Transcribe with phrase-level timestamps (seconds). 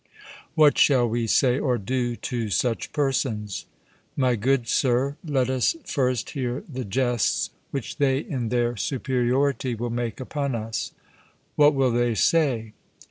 [0.55, 3.67] 'What shall we say or do to such persons?'
[4.15, 9.91] My good sir, let us first hear the jests which they in their superiority will
[9.91, 10.91] make upon us.
[11.55, 12.73] 'What will they say?'